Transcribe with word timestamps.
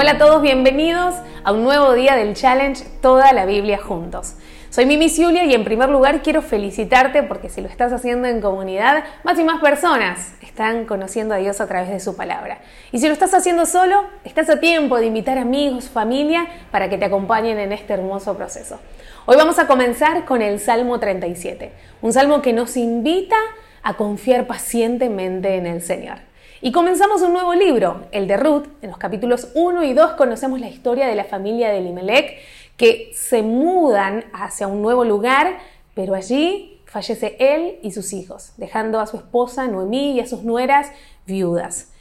Hola 0.00 0.12
a 0.12 0.18
todos, 0.18 0.40
bienvenidos 0.40 1.14
a 1.44 1.52
un 1.52 1.62
nuevo 1.62 1.92
día 1.92 2.16
del 2.16 2.32
challenge 2.32 2.86
Toda 3.02 3.34
la 3.34 3.44
Biblia 3.44 3.76
juntos. 3.76 4.32
Soy 4.70 4.86
Mimi 4.86 5.14
Julia 5.14 5.44
y 5.44 5.52
en 5.52 5.62
primer 5.62 5.90
lugar 5.90 6.22
quiero 6.22 6.40
felicitarte 6.40 7.22
porque 7.22 7.50
si 7.50 7.60
lo 7.60 7.68
estás 7.68 7.92
haciendo 7.92 8.26
en 8.26 8.40
comunidad, 8.40 9.04
más 9.24 9.38
y 9.38 9.44
más 9.44 9.60
personas 9.60 10.32
están 10.40 10.86
conociendo 10.86 11.34
a 11.34 11.36
Dios 11.36 11.60
a 11.60 11.66
través 11.66 11.90
de 11.90 12.00
su 12.00 12.16
palabra. 12.16 12.62
Y 12.92 12.98
si 12.98 13.08
lo 13.08 13.12
estás 13.12 13.34
haciendo 13.34 13.66
solo, 13.66 14.04
estás 14.24 14.48
a 14.48 14.58
tiempo 14.58 14.98
de 14.98 15.04
invitar 15.04 15.36
amigos, 15.36 15.90
familia, 15.90 16.46
para 16.70 16.88
que 16.88 16.96
te 16.96 17.04
acompañen 17.04 17.58
en 17.58 17.70
este 17.70 17.92
hermoso 17.92 18.38
proceso. 18.38 18.80
Hoy 19.26 19.36
vamos 19.36 19.58
a 19.58 19.66
comenzar 19.66 20.24
con 20.24 20.40
el 20.40 20.60
Salmo 20.60 20.98
37, 20.98 21.72
un 22.00 22.14
salmo 22.14 22.40
que 22.40 22.54
nos 22.54 22.78
invita 22.78 23.36
a 23.82 23.98
confiar 23.98 24.46
pacientemente 24.46 25.56
en 25.56 25.66
el 25.66 25.82
Señor. 25.82 26.29
Y 26.62 26.72
comenzamos 26.72 27.22
un 27.22 27.32
nuevo 27.32 27.54
libro, 27.54 28.02
el 28.12 28.26
de 28.28 28.36
Ruth. 28.36 28.66
En 28.82 28.90
los 28.90 28.98
capítulos 28.98 29.48
1 29.54 29.82
y 29.84 29.94
2 29.94 30.12
conocemos 30.12 30.60
la 30.60 30.68
historia 30.68 31.06
de 31.06 31.14
la 31.14 31.24
familia 31.24 31.70
de 31.70 31.78
Elimelech 31.78 32.36
que 32.76 33.10
se 33.14 33.42
mudan 33.42 34.26
hacia 34.34 34.66
un 34.66 34.82
nuevo 34.82 35.04
lugar, 35.04 35.56
pero 35.94 36.14
allí 36.14 36.82
fallece 36.84 37.36
él 37.38 37.78
y 37.82 37.92
sus 37.92 38.12
hijos, 38.12 38.52
dejando 38.58 39.00
a 39.00 39.06
su 39.06 39.16
esposa 39.16 39.68
Noemí 39.68 40.12
y 40.12 40.20
a 40.20 40.26
sus 40.26 40.42
nueras 40.42 40.92
viudas. 41.26 41.94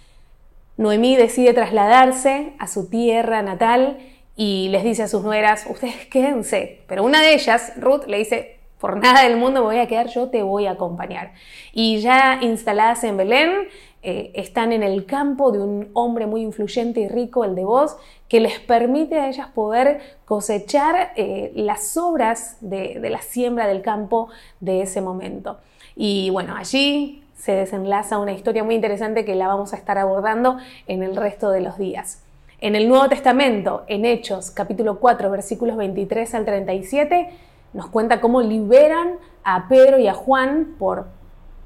Noemí 0.76 1.16
decide 1.16 1.54
trasladarse 1.54 2.52
a 2.60 2.68
su 2.68 2.90
tierra 2.90 3.42
natal 3.42 3.98
y 4.36 4.68
les 4.72 4.84
dice 4.84 5.04
a 5.04 5.08
sus 5.08 5.24
nueras, 5.24 5.68
ustedes 5.70 6.06
quédense. 6.08 6.82
Pero 6.86 7.06
una 7.06 7.22
de 7.22 7.34
ellas, 7.34 7.72
Ruth, 7.78 8.08
le 8.08 8.18
dice, 8.18 8.60
por 8.80 8.98
nada 8.98 9.24
del 9.24 9.36
mundo 9.36 9.60
me 9.60 9.68
voy 9.68 9.80
a 9.80 9.88
quedar, 9.88 10.08
yo 10.08 10.30
te 10.30 10.42
voy 10.42 10.66
a 10.66 10.72
acompañar. 10.72 11.34
Y 11.74 12.00
ya 12.00 12.40
instaladas 12.42 13.04
en 13.04 13.18
Belén, 13.18 13.68
eh, 14.02 14.32
están 14.36 14.72
en 14.72 14.84
el 14.84 15.06
campo 15.06 15.52
de 15.52 15.60
un 15.60 15.90
hombre 15.94 16.26
muy 16.26 16.42
influyente 16.42 17.02
y 17.02 17.08
rico, 17.08 17.44
el 17.44 17.56
de 17.56 17.66
vos, 17.66 17.98
que 18.28 18.40
les 18.40 18.60
permite 18.60 19.20
a 19.20 19.28
ellas 19.28 19.48
poder 19.48 20.00
cosechar 20.26 21.12
eh, 21.16 21.52
las 21.56 21.98
obras 21.98 22.58
de, 22.62 23.00
de 23.00 23.10
la 23.10 23.22
siembra 23.22 23.68
del 23.68 23.82
campo 23.82 24.30
de 24.60 24.82
ese 24.82 25.02
momento. 25.02 25.58
Y 25.96 26.30
bueno, 26.30 26.56
allí 26.56 27.24
se 27.36 27.54
desenlaza 27.54 28.18
una 28.20 28.34
historia 28.34 28.64
muy 28.64 28.76
interesante 28.76 29.26
que 29.26 29.36
la 29.36 29.48
vamos 29.48 29.74
a 29.74 29.78
estar 29.78 29.98
abordando 29.98 30.58
en 30.88 31.04
el 31.04 31.16
resto 31.16 31.52
de 31.52 31.62
los 31.62 31.78
días. 31.78 32.24
En 32.62 32.76
el 32.76 32.90
Nuevo 32.90 33.08
Testamento, 33.08 33.84
en 33.88 34.04
Hechos, 34.04 34.52
capítulo 34.52 35.00
4, 35.00 35.32
versículos 35.32 35.78
23 35.78 36.36
al 36.36 36.46
37, 36.46 37.30
nos 37.72 37.88
cuenta 37.88 38.20
cómo 38.20 38.42
liberan 38.42 39.14
a 39.44 39.70
Pedro 39.70 39.98
y 39.98 40.08
a 40.08 40.14
Juan 40.14 40.76
por 40.78 41.08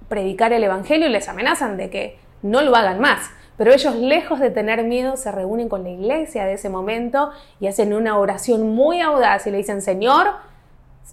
predicar 0.07 0.53
el 0.53 0.63
Evangelio 0.63 1.07
y 1.07 1.11
les 1.11 1.27
amenazan 1.27 1.77
de 1.77 1.89
que 1.89 2.22
no 2.43 2.61
lo 2.61 2.75
hagan 2.75 2.99
más. 2.99 3.31
Pero 3.57 3.71
ellos, 3.71 3.95
lejos 3.95 4.39
de 4.39 4.51
tener 4.51 4.83
miedo, 4.83 5.17
se 5.17 5.31
reúnen 5.31 5.69
con 5.69 5.83
la 5.83 5.89
iglesia 5.89 6.45
de 6.45 6.53
ese 6.53 6.69
momento 6.69 7.31
y 7.59 7.67
hacen 7.67 7.93
una 7.93 8.17
oración 8.17 8.75
muy 8.75 9.01
audaz 9.01 9.47
y 9.47 9.51
le 9.51 9.57
dicen, 9.57 9.81
Señor, 9.81 10.27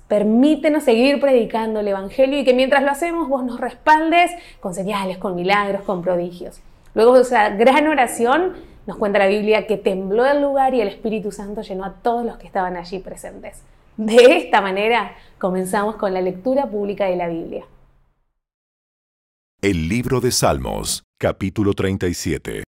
permítenos 0.09 0.85
seguir 0.85 1.21
predicando 1.21 1.81
el 1.81 1.89
Evangelio 1.89 2.39
y 2.39 2.45
que 2.45 2.55
mientras 2.55 2.83
lo 2.83 2.91
hacemos 2.91 3.29
vos 3.29 3.45
nos 3.45 3.61
respaldes 3.61 4.31
con 4.61 4.75
señales, 4.75 5.19
con 5.19 5.35
milagros, 5.35 5.83
con 5.83 6.03
prodigios. 6.03 6.61
Luego 6.95 7.15
de 7.15 7.23
esa 7.23 7.51
gran 7.51 7.87
oración, 7.87 8.55
nos 8.87 8.97
cuenta 8.97 9.19
la 9.19 9.27
Biblia 9.29 9.67
que 9.67 9.77
tembló 9.77 10.25
el 10.27 10.43
lugar 10.43 10.75
y 10.75 10.81
el 10.81 10.89
Espíritu 10.89 11.31
Santo 11.31 11.63
llenó 11.63 11.85
a 11.85 11.95
todos 12.03 12.25
los 12.25 12.39
que 12.39 12.47
estaban 12.47 12.77
allí 12.77 12.99
presentes. 12.99 13.63
De 13.97 14.37
esta 14.37 14.61
manera 14.61 15.15
comenzamos 15.39 15.97
con 15.97 16.15
la 16.15 16.23
lectura 16.23 16.67
pública 16.67 17.05
de 17.05 17.17
la 17.17 17.29
Biblia. 17.29 17.65
El 19.61 19.89
libro 19.89 20.21
de 20.21 20.33
Salmos, 20.33 21.05
capítulo 21.21 21.75
37. 21.75 22.65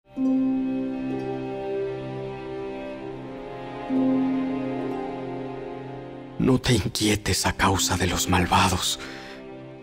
No 6.40 6.58
te 6.60 6.74
inquietes 6.74 7.46
a 7.46 7.54
causa 7.54 7.96
de 7.96 8.08
los 8.08 8.28
malvados, 8.28 9.00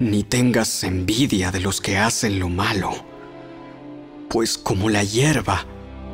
ni 0.00 0.24
tengas 0.24 0.82
envidia 0.82 1.52
de 1.52 1.60
los 1.60 1.80
que 1.80 1.96
hacen 1.96 2.40
lo 2.40 2.48
malo, 2.48 2.90
pues 4.28 4.58
como 4.58 4.90
la 4.90 5.04
hierba, 5.04 5.64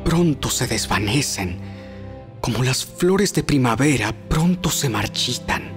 pronto 0.05 0.51
se 0.51 0.67
desvanecen, 0.67 1.57
como 2.39 2.63
las 2.63 2.85
flores 2.85 3.33
de 3.33 3.41
primavera, 3.41 4.13
pronto 4.29 4.69
se 4.69 4.89
marchitan. 4.89 5.71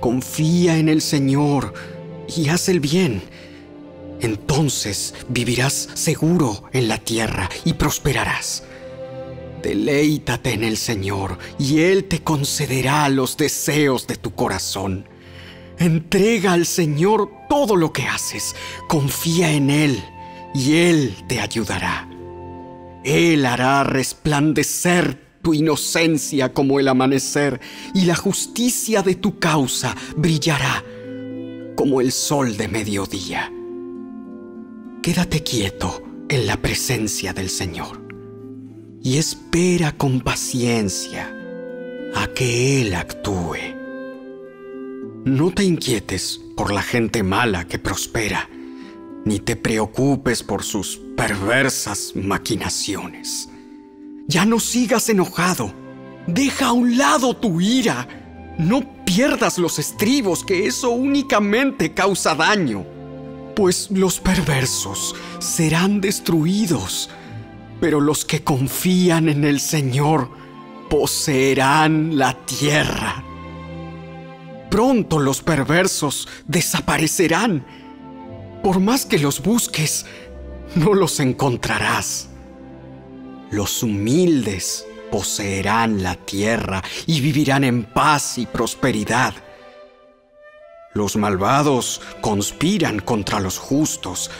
Confía 0.00 0.76
en 0.76 0.88
el 0.88 1.02
Señor 1.02 1.72
y 2.26 2.48
haz 2.48 2.68
el 2.68 2.80
bien 2.80 3.22
entonces 4.20 5.14
vivirás 5.28 5.88
seguro 5.94 6.64
en 6.72 6.88
la 6.88 6.98
tierra 6.98 7.48
y 7.64 7.74
prosperarás. 7.74 8.64
Deleítate 9.62 10.54
en 10.54 10.64
el 10.64 10.76
Señor 10.76 11.38
y 11.58 11.80
Él 11.80 12.04
te 12.04 12.22
concederá 12.22 13.08
los 13.08 13.36
deseos 13.36 14.06
de 14.06 14.16
tu 14.16 14.34
corazón. 14.34 15.06
Entrega 15.78 16.52
al 16.52 16.66
Señor 16.66 17.30
todo 17.48 17.76
lo 17.76 17.92
que 17.92 18.04
haces, 18.04 18.54
confía 18.88 19.52
en 19.52 19.70
Él 19.70 20.02
y 20.54 20.76
Él 20.76 21.14
te 21.28 21.40
ayudará. 21.40 22.08
Él 23.04 23.46
hará 23.46 23.84
resplandecer 23.84 25.30
tu 25.42 25.54
inocencia 25.54 26.52
como 26.52 26.80
el 26.80 26.88
amanecer 26.88 27.60
y 27.94 28.04
la 28.04 28.14
justicia 28.14 29.02
de 29.02 29.14
tu 29.14 29.38
causa 29.38 29.96
brillará 30.16 30.84
como 31.76 32.00
el 32.00 32.12
sol 32.12 32.56
de 32.58 32.68
mediodía. 32.68 33.50
Quédate 35.02 35.42
quieto 35.42 36.02
en 36.28 36.46
la 36.46 36.58
presencia 36.58 37.32
del 37.32 37.48
Señor 37.48 38.06
y 39.02 39.16
espera 39.16 39.92
con 39.92 40.20
paciencia 40.20 41.34
a 42.14 42.26
que 42.26 42.82
Él 42.82 42.94
actúe. 42.94 43.56
No 45.24 45.52
te 45.52 45.64
inquietes 45.64 46.38
por 46.54 46.70
la 46.70 46.82
gente 46.82 47.22
mala 47.22 47.66
que 47.66 47.78
prospera, 47.78 48.50
ni 49.24 49.38
te 49.38 49.56
preocupes 49.56 50.42
por 50.42 50.64
sus 50.64 51.00
perversas 51.16 52.12
maquinaciones. 52.14 53.48
Ya 54.28 54.44
no 54.44 54.60
sigas 54.60 55.08
enojado, 55.08 55.72
deja 56.26 56.66
a 56.66 56.72
un 56.72 56.98
lado 56.98 57.34
tu 57.34 57.58
ira, 57.62 58.06
no 58.58 58.82
pierdas 59.06 59.56
los 59.56 59.78
estribos 59.78 60.44
que 60.44 60.66
eso 60.66 60.90
únicamente 60.90 61.94
causa 61.94 62.34
daño 62.34 62.99
pues 63.60 63.90
los 63.90 64.20
perversos 64.20 65.14
serán 65.38 66.00
destruidos, 66.00 67.10
pero 67.78 68.00
los 68.00 68.24
que 68.24 68.42
confían 68.42 69.28
en 69.28 69.44
el 69.44 69.60
Señor 69.60 70.30
poseerán 70.88 72.16
la 72.16 72.32
tierra. 72.46 73.22
Pronto 74.70 75.18
los 75.18 75.42
perversos 75.42 76.26
desaparecerán. 76.46 77.66
Por 78.62 78.80
más 78.80 79.04
que 79.04 79.18
los 79.18 79.42
busques, 79.42 80.06
no 80.74 80.94
los 80.94 81.20
encontrarás. 81.20 82.30
Los 83.50 83.82
humildes 83.82 84.86
poseerán 85.10 86.02
la 86.02 86.14
tierra 86.14 86.82
y 87.06 87.20
vivirán 87.20 87.64
en 87.64 87.84
paz 87.84 88.38
y 88.38 88.46
prosperidad 88.46 89.34
los 90.92 91.16
malvados 91.16 92.00
conspiran 92.20 92.98
contra 92.98 93.38
los 93.38 93.58
justos, 93.58 94.30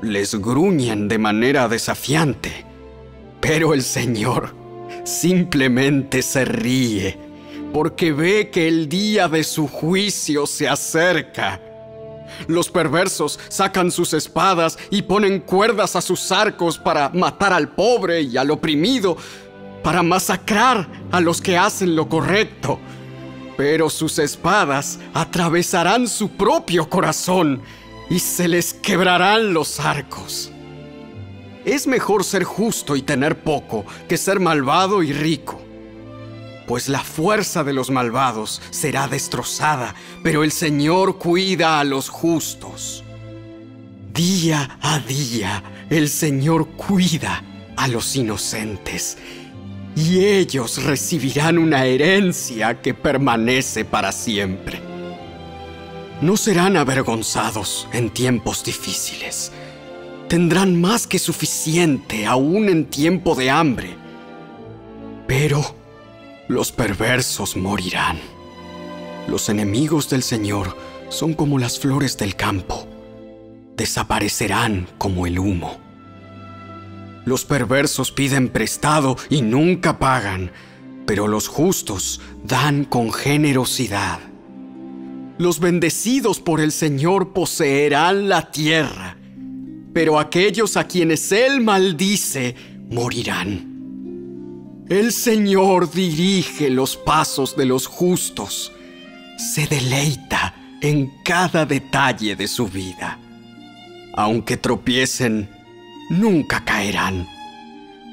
les 0.00 0.34
gruñen 0.34 1.06
de 1.06 1.18
manera 1.18 1.68
desafiante, 1.68 2.64
pero 3.40 3.74
el 3.74 3.82
Señor 3.82 4.54
simplemente 5.04 6.22
se 6.22 6.44
ríe 6.46 7.18
porque 7.74 8.12
ve 8.12 8.48
que 8.50 8.68
el 8.68 8.88
día 8.88 9.28
de 9.28 9.44
su 9.44 9.68
juicio 9.68 10.46
se 10.46 10.66
acerca. 10.66 11.60
Los 12.46 12.70
perversos 12.70 13.38
sacan 13.48 13.90
sus 13.90 14.14
espadas 14.14 14.78
y 14.90 15.02
ponen 15.02 15.40
cuerdas 15.40 15.94
a 15.94 16.00
sus 16.00 16.32
arcos 16.32 16.78
para 16.78 17.10
matar 17.10 17.52
al 17.52 17.68
pobre 17.68 18.22
y 18.22 18.38
al 18.38 18.50
oprimido, 18.50 19.18
para 19.82 20.02
masacrar 20.02 20.88
a 21.10 21.20
los 21.20 21.42
que 21.42 21.58
hacen 21.58 21.94
lo 21.94 22.08
correcto 22.08 22.78
pero 23.58 23.90
sus 23.90 24.20
espadas 24.20 25.00
atravesarán 25.12 26.06
su 26.06 26.28
propio 26.28 26.88
corazón 26.88 27.60
y 28.08 28.20
se 28.20 28.46
les 28.46 28.72
quebrarán 28.72 29.52
los 29.52 29.80
arcos. 29.80 30.52
Es 31.64 31.88
mejor 31.88 32.22
ser 32.22 32.44
justo 32.44 32.94
y 32.94 33.02
tener 33.02 33.42
poco 33.42 33.84
que 34.08 34.16
ser 34.16 34.38
malvado 34.38 35.02
y 35.02 35.12
rico, 35.12 35.60
pues 36.68 36.88
la 36.88 37.00
fuerza 37.00 37.64
de 37.64 37.72
los 37.72 37.90
malvados 37.90 38.62
será 38.70 39.08
destrozada, 39.08 39.92
pero 40.22 40.44
el 40.44 40.52
Señor 40.52 41.18
cuida 41.18 41.80
a 41.80 41.84
los 41.84 42.08
justos. 42.08 43.02
Día 44.14 44.78
a 44.80 45.00
día 45.00 45.64
el 45.90 46.08
Señor 46.08 46.68
cuida 46.76 47.42
a 47.76 47.88
los 47.88 48.14
inocentes 48.14 49.18
y 49.98 50.24
ellos 50.24 50.84
recibirán 50.84 51.58
una 51.58 51.84
herencia 51.84 52.80
que 52.80 52.94
permanece 52.94 53.84
para 53.84 54.12
siempre. 54.12 54.80
No 56.20 56.36
serán 56.36 56.76
avergonzados 56.76 57.88
en 57.92 58.10
tiempos 58.10 58.62
difíciles. 58.62 59.50
Tendrán 60.28 60.80
más 60.80 61.08
que 61.08 61.18
suficiente 61.18 62.26
aún 62.26 62.68
en 62.68 62.84
tiempo 62.84 63.34
de 63.34 63.50
hambre. 63.50 63.96
Pero 65.26 65.64
los 66.46 66.70
perversos 66.70 67.56
morirán. 67.56 68.20
Los 69.26 69.48
enemigos 69.48 70.08
del 70.08 70.22
Señor 70.22 70.76
son 71.08 71.34
como 71.34 71.58
las 71.58 71.80
flores 71.80 72.16
del 72.16 72.36
campo. 72.36 72.86
Desaparecerán 73.76 74.86
como 74.96 75.26
el 75.26 75.40
humo. 75.40 75.87
Los 77.28 77.44
perversos 77.44 78.10
piden 78.10 78.48
prestado 78.48 79.18
y 79.28 79.42
nunca 79.42 79.98
pagan, 79.98 80.50
pero 81.04 81.28
los 81.28 81.46
justos 81.46 82.22
dan 82.42 82.86
con 82.86 83.12
generosidad. 83.12 84.18
Los 85.36 85.60
bendecidos 85.60 86.40
por 86.40 86.58
el 86.58 86.72
Señor 86.72 87.34
poseerán 87.34 88.30
la 88.30 88.50
tierra, 88.50 89.18
pero 89.92 90.18
aquellos 90.18 90.78
a 90.78 90.84
quienes 90.84 91.30
Él 91.30 91.60
maldice 91.60 92.54
morirán. 92.88 94.86
El 94.88 95.12
Señor 95.12 95.92
dirige 95.92 96.70
los 96.70 96.96
pasos 96.96 97.58
de 97.58 97.66
los 97.66 97.86
justos, 97.86 98.72
se 99.36 99.66
deleita 99.66 100.54
en 100.80 101.12
cada 101.26 101.66
detalle 101.66 102.36
de 102.36 102.48
su 102.48 102.68
vida. 102.68 103.18
Aunque 104.14 104.56
tropiecen, 104.56 105.57
nunca 106.10 106.64
caerán, 106.64 107.26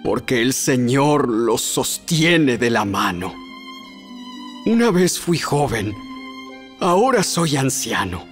porque 0.04 0.42
el 0.42 0.54
Señor 0.54 1.28
los 1.28 1.62
sostiene 1.62 2.58
de 2.58 2.70
la 2.70 2.86
mano. 2.86 3.34
Una 4.66 4.92
vez 4.92 5.20
fui 5.20 5.38
joven, 5.38 5.94
Ahora 6.80 7.24
soy 7.24 7.56
anciano. 7.56 8.26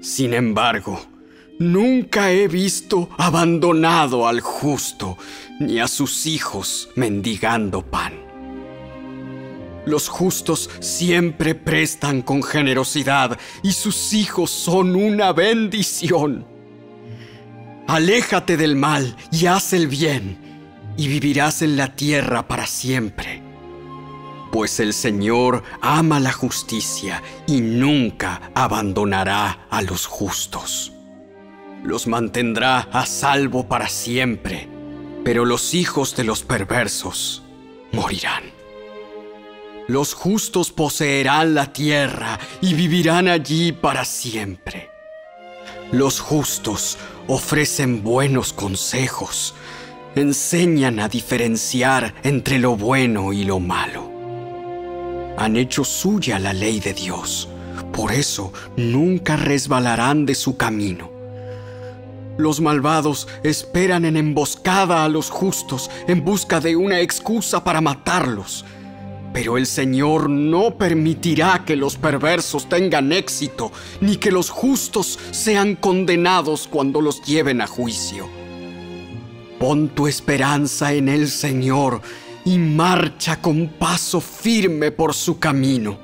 Sin 0.00 0.34
embargo, 0.34 1.00
nunca 1.60 2.32
he 2.32 2.48
visto 2.48 3.08
abandonado 3.16 4.26
al 4.26 4.40
justo, 4.40 5.16
ni 5.60 5.78
a 5.78 5.86
sus 5.86 6.26
hijos 6.26 6.88
mendigando 6.96 7.82
pan. 7.82 8.14
Los 9.86 10.08
justos 10.08 10.68
siempre 10.80 11.54
prestan 11.54 12.22
con 12.22 12.42
generosidad 12.42 13.38
y 13.62 13.72
sus 13.72 14.14
hijos 14.14 14.50
son 14.50 14.96
una 14.96 15.32
bendición. 15.32 16.49
Aléjate 17.90 18.56
del 18.56 18.76
mal 18.76 19.16
y 19.30 19.46
haz 19.46 19.72
el 19.72 19.88
bien, 19.88 20.38
y 20.96 21.08
vivirás 21.08 21.62
en 21.62 21.76
la 21.76 21.94
tierra 21.94 22.46
para 22.46 22.66
siempre 22.66 23.50
pues 24.50 24.80
el 24.80 24.92
Señor 24.92 25.62
ama 25.80 26.18
la 26.20 26.32
justicia 26.32 27.22
y 27.46 27.60
nunca 27.60 28.50
abandonará 28.54 29.66
a 29.70 29.82
los 29.82 30.06
justos. 30.06 30.92
Los 31.82 32.06
mantendrá 32.06 32.80
a 32.92 33.06
salvo 33.06 33.68
para 33.68 33.88
siempre, 33.88 34.68
pero 35.24 35.44
los 35.44 35.74
hijos 35.74 36.16
de 36.16 36.24
los 36.24 36.42
perversos 36.42 37.42
morirán. 37.92 38.42
Los 39.88 40.14
justos 40.14 40.70
poseerán 40.70 41.54
la 41.54 41.72
tierra 41.72 42.38
y 42.60 42.74
vivirán 42.74 43.28
allí 43.28 43.72
para 43.72 44.04
siempre. 44.04 44.90
Los 45.90 46.20
justos 46.20 46.98
ofrecen 47.30 48.02
buenos 48.02 48.52
consejos, 48.52 49.54
enseñan 50.14 51.00
a 51.00 51.08
diferenciar 51.08 52.14
entre 52.22 52.58
lo 52.58 52.76
bueno 52.76 53.32
y 53.32 53.44
lo 53.44 53.60
malo 53.60 54.10
han 55.40 55.56
hecho 55.56 55.84
suya 55.84 56.38
la 56.38 56.52
ley 56.52 56.80
de 56.80 56.92
Dios. 56.92 57.48
Por 57.94 58.12
eso 58.12 58.52
nunca 58.76 59.36
resbalarán 59.36 60.26
de 60.26 60.34
su 60.34 60.58
camino. 60.58 61.10
Los 62.36 62.60
malvados 62.60 63.26
esperan 63.42 64.04
en 64.04 64.18
emboscada 64.18 65.02
a 65.02 65.08
los 65.08 65.30
justos 65.30 65.90
en 66.08 66.24
busca 66.26 66.60
de 66.60 66.76
una 66.76 67.00
excusa 67.00 67.64
para 67.64 67.80
matarlos. 67.80 68.66
Pero 69.32 69.56
el 69.56 69.66
Señor 69.66 70.28
no 70.28 70.76
permitirá 70.76 71.64
que 71.64 71.76
los 71.76 71.96
perversos 71.96 72.68
tengan 72.68 73.12
éxito, 73.12 73.70
ni 74.00 74.16
que 74.16 74.32
los 74.32 74.50
justos 74.50 75.18
sean 75.30 75.76
condenados 75.76 76.66
cuando 76.68 77.00
los 77.00 77.22
lleven 77.22 77.60
a 77.60 77.66
juicio. 77.66 78.28
Pon 79.58 79.88
tu 79.90 80.08
esperanza 80.08 80.92
en 80.92 81.08
el 81.08 81.28
Señor 81.28 82.00
y 82.44 82.58
marcha 82.58 83.40
con 83.40 83.68
paso 83.68 84.20
firme 84.20 84.90
por 84.90 85.14
su 85.14 85.38
camino. 85.38 85.98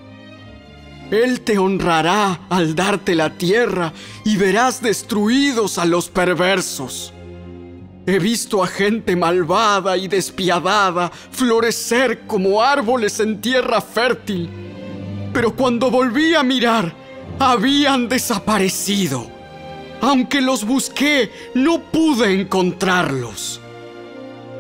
Él 1.11 1.41
te 1.41 1.57
honrará 1.57 2.41
al 2.49 2.75
darte 2.75 3.15
la 3.15 3.31
tierra 3.31 3.93
y 4.25 4.37
verás 4.37 4.83
destruidos 4.83 5.79
a 5.79 5.85
los 5.85 6.09
perversos. 6.09 7.13
He 8.09 8.21
visto 8.21 8.63
a 8.63 8.69
gente 8.69 9.17
malvada 9.17 9.97
y 9.97 10.07
despiadada 10.07 11.11
florecer 11.11 12.21
como 12.29 12.63
árboles 12.63 13.19
en 13.19 13.41
tierra 13.41 13.81
fértil, 13.81 14.49
pero 15.33 15.57
cuando 15.57 15.91
volví 15.91 16.33
a 16.35 16.45
mirar, 16.45 16.95
habían 17.41 18.09
desaparecido. 18.09 19.29
Aunque 20.01 20.41
los 20.41 20.65
busqué, 20.65 21.33
no 21.55 21.83
pude 21.83 22.41
encontrarlos. 22.41 23.61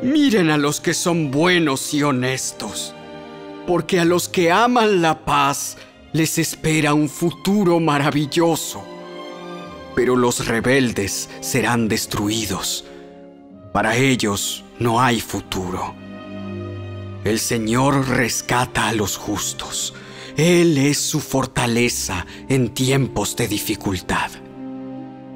Miren 0.02 0.50
a 0.50 0.56
los 0.56 0.80
que 0.80 0.92
son 0.92 1.30
buenos 1.30 1.94
y 1.94 2.02
honestos, 2.02 2.94
porque 3.64 4.00
a 4.00 4.04
los 4.04 4.28
que 4.28 4.50
aman 4.50 5.00
la 5.02 5.24
paz 5.24 5.76
les 6.12 6.38
espera 6.38 6.94
un 6.94 7.08
futuro 7.08 7.78
maravilloso. 7.78 8.82
Pero 9.94 10.16
los 10.16 10.48
rebeldes 10.48 11.30
serán 11.40 11.86
destruidos. 11.86 12.84
Para 13.76 13.94
ellos 13.94 14.64
no 14.78 15.02
hay 15.02 15.20
futuro. 15.20 15.94
El 17.24 17.38
Señor 17.38 18.08
rescata 18.08 18.88
a 18.88 18.94
los 18.94 19.18
justos. 19.18 19.92
Él 20.34 20.78
es 20.78 20.98
su 20.98 21.20
fortaleza 21.20 22.24
en 22.48 22.72
tiempos 22.72 23.36
de 23.36 23.48
dificultad. 23.48 24.30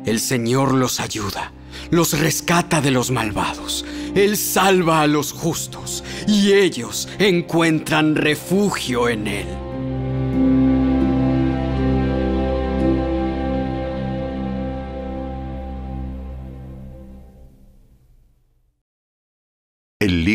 El 0.07 0.21
Señor 0.21 0.73
los 0.73 1.01
ayuda 1.01 1.53
los 1.91 2.19
rescata 2.19 2.81
de 2.81 2.91
los 2.91 3.11
malvados. 3.11 3.85
Él 4.15 4.39
salva 4.39 5.03
a 5.03 5.07
los 5.07 5.33
justos 5.33 6.03
y 6.27 6.55
ellos 6.55 7.11
encuentran 7.19 8.17
refugio 8.17 9.11
en 9.11 9.27
Él. 9.27 10.80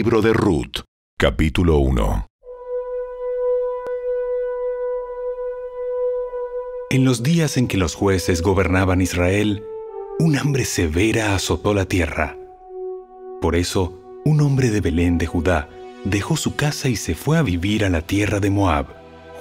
Libro 0.05 0.21
de 0.21 0.33
Ruth, 0.33 0.81
capítulo 1.17 1.79
1 1.79 2.27
En 6.91 7.05
los 7.05 7.24
días 7.24 7.57
en 7.57 7.67
que 7.67 7.77
los 7.77 7.95
jueces 7.95 8.43
gobernaban 8.43 9.01
Israel, 9.01 9.63
un 10.19 10.38
hambre 10.38 10.65
severa 10.65 11.33
azotó 11.33 11.74
la 11.74 11.85
tierra. 11.85 12.38
Por 13.41 13.55
eso, 13.55 14.00
un 14.25 14.41
hombre 14.41 14.69
de 14.69 14.79
Belén 14.79 15.17
de 15.17 15.25
Judá 15.25 15.69
dejó 16.03 16.38
su 16.38 16.55
casa 16.55 16.88
y 16.88 16.97
se 16.97 17.15
fue 17.15 17.39
a 17.39 17.41
vivir 17.41 17.83
a 17.83 17.89
la 17.89 18.01
tierra 18.01 18.39
de 18.39 18.51
Moab, 18.51 18.85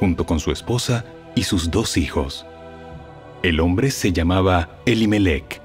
junto 0.00 0.24
con 0.24 0.40
su 0.40 0.50
esposa 0.50 1.04
y 1.34 1.42
sus 1.42 1.70
dos 1.70 1.98
hijos. 1.98 2.46
El 3.42 3.60
hombre 3.60 3.90
se 3.90 4.14
llamaba 4.14 4.78
Elimelech, 4.86 5.60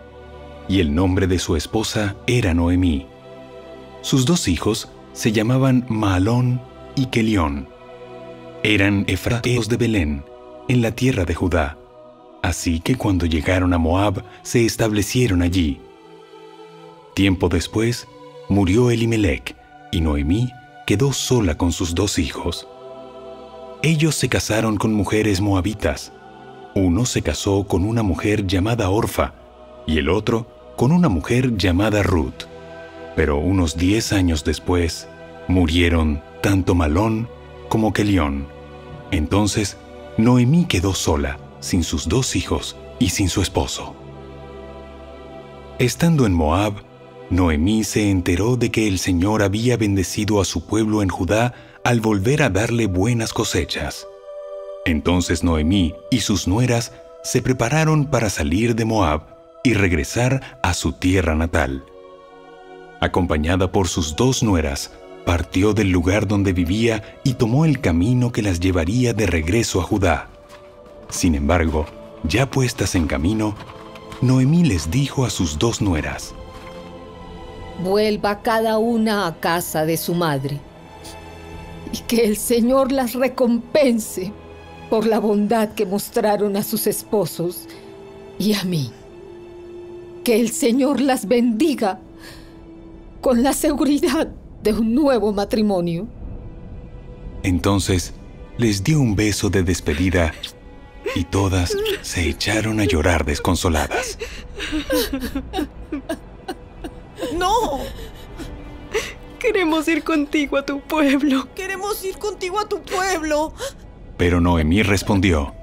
y 0.68 0.82
el 0.82 0.94
nombre 0.94 1.26
de 1.26 1.40
su 1.40 1.56
esposa 1.56 2.18
era 2.28 2.54
Noemí. 2.54 3.09
Sus 4.02 4.26
dos 4.26 4.48
hijos 4.48 4.90
se 5.14 5.32
llamaban 5.32 5.86
Maalón 5.90 6.62
y 6.96 7.08
Kelión. 7.08 7.68
Eran 8.64 9.04
efrateos 9.08 9.68
de 9.68 9.78
Belén, 9.78 10.24
en 10.68 10.82
la 10.82 10.92
tierra 10.92 11.26
de 11.26 11.36
Judá. 11.36 11.78
Así 12.42 12.80
que 12.80 12.96
cuando 12.96 13.26
llegaron 13.26 13.74
a 13.74 13.78
Moab, 13.78 14.24
se 14.44 14.66
establecieron 14.66 15.42
allí. 15.42 15.80
Tiempo 17.14 17.50
después, 17.50 18.08
murió 18.48 18.92
Elimelech, 18.92 19.56
y 19.92 20.00
Noemí 20.00 20.50
quedó 20.88 21.12
sola 21.12 21.58
con 21.58 21.74
sus 21.74 21.94
dos 21.94 22.18
hijos. 22.18 22.68
Ellos 23.82 24.16
se 24.16 24.30
casaron 24.30 24.78
con 24.78 24.94
mujeres 24.94 25.42
moabitas. 25.42 26.14
Uno 26.76 27.06
se 27.06 27.22
casó 27.22 27.66
con 27.66 27.84
una 27.84 28.04
mujer 28.04 28.48
llamada 28.48 28.90
Orfa, 28.90 29.34
y 29.86 29.98
el 29.98 30.10
otro 30.10 30.48
con 30.78 30.92
una 30.94 31.10
mujer 31.10 31.58
llamada 31.58 32.04
Ruth. 32.04 32.46
Pero 33.20 33.38
unos 33.38 33.76
diez 33.76 34.14
años 34.14 34.46
después, 34.46 35.10
murieron 35.50 36.24
tanto 36.42 36.74
Malón 36.74 37.28
como 37.68 37.92
Kelión. 37.92 38.48
Entonces, 39.12 39.76
Noemí 40.18 40.64
quedó 40.68 40.94
sola 40.94 41.38
sin 41.60 41.84
sus 41.84 42.08
dos 42.08 42.38
hijos 42.38 42.78
y 42.98 43.10
sin 43.10 43.28
su 43.28 43.42
esposo. 43.42 43.94
Estando 45.80 46.26
en 46.26 46.34
Moab, 46.34 46.76
Noemí 47.30 47.84
se 47.84 48.10
enteró 48.10 48.56
de 48.56 48.72
que 48.72 48.88
el 48.88 49.00
Señor 49.00 49.44
había 49.44 49.76
bendecido 49.76 50.40
a 50.40 50.46
su 50.46 50.66
pueblo 50.66 51.04
en 51.04 51.10
Judá 51.10 51.54
al 51.84 52.00
volver 52.00 52.42
a 52.42 52.50
darle 52.50 52.86
buenas 52.86 53.34
cosechas. 53.34 54.08
Entonces 54.86 55.44
Noemí 55.44 55.94
y 56.10 56.22
sus 56.22 56.48
nueras 56.48 56.94
se 57.26 57.42
prepararon 57.42 58.06
para 58.06 58.30
salir 58.30 58.76
de 58.76 58.86
Moab 58.86 59.24
y 59.66 59.74
regresar 59.74 60.58
a 60.64 60.74
su 60.74 60.94
tierra 60.94 61.36
natal. 61.36 61.84
Acompañada 63.00 63.72
por 63.72 63.88
sus 63.88 64.16
dos 64.16 64.44
nueras, 64.44 64.92
partió 65.26 65.74
del 65.74 65.90
lugar 65.90 66.28
donde 66.28 66.54
vivía 66.54 67.20
y 67.24 67.34
tomó 67.34 67.66
el 67.66 67.80
camino 67.80 68.32
que 68.32 68.42
las 68.42 68.60
llevaría 68.60 69.14
de 69.14 69.26
regreso 69.26 69.80
a 69.80 69.84
Judá. 69.84 70.28
Sin 71.10 71.36
embargo, 71.36 71.86
ya 72.24 72.50
puestas 72.50 72.96
en 72.96 73.08
camino, 73.08 73.56
Noemí 74.22 74.64
les 74.64 74.92
dijo 74.92 75.26
a 75.26 75.30
sus 75.30 75.58
dos 75.58 75.82
nueras, 75.82 76.34
Vuelva 77.82 78.42
cada 78.42 78.78
una 78.78 79.28
a 79.28 79.36
casa 79.40 79.86
de 79.86 79.96
su 79.96 80.14
madre 80.14 80.60
y 81.94 82.00
que 82.00 82.26
el 82.26 82.36
Señor 82.36 82.92
las 82.92 83.14
recompense 83.14 84.34
por 84.90 85.06
la 85.06 85.20
bondad 85.20 85.70
que 85.70 85.86
mostraron 85.86 86.58
a 86.58 86.64
sus 86.64 86.88
esposos 86.88 87.68
y 88.38 88.54
a 88.54 88.64
mí. 88.66 88.92
Que 90.26 90.42
el 90.42 90.50
Señor 90.50 91.00
las 91.00 91.28
bendiga 91.28 92.00
con 93.22 93.44
la 93.44 93.54
seguridad 93.54 94.28
de 94.64 94.74
un 94.74 94.94
nuevo 94.94 95.32
matrimonio. 95.34 96.08
Entonces 97.44 98.14
les 98.58 98.84
dio 98.84 99.00
un 99.00 99.16
beso 99.16 99.50
de 99.50 99.64
despedida 99.64 100.34
y 101.16 101.24
todas 101.24 101.76
se 102.02 102.30
echaron 102.30 102.80
a 102.80 102.86
llorar 102.86 103.26
desconsoladas. 103.26 104.18
¡No! 107.38 107.80
Queremos 109.40 109.88
ir 109.88 110.04
contigo 110.04 110.58
a 110.58 110.66
tu 110.66 110.82
pueblo. 110.82 111.48
Queremos 111.56 112.04
ir 112.04 112.18
contigo 112.18 112.60
a 112.60 112.68
tu 112.68 112.82
pueblo. 112.82 113.54
Pero 114.18 114.42
Noemí 114.42 114.84
respondió, 114.84 115.56